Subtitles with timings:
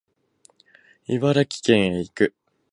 [1.07, 2.33] 茨城県へ行く